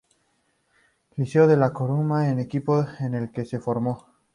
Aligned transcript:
Liceo 1.15 1.45
de 1.45 1.55
La 1.57 1.71
Coruña, 1.73 2.31
equipo 2.41 2.87
en 3.01 3.13
el 3.13 3.31
que 3.31 3.45
se 3.45 3.59
formó. 3.59 4.07